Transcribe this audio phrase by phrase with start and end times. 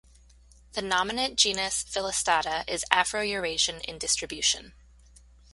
[0.71, 4.73] The nominate genus "Filistata" is Afro-Eurasian in distribution.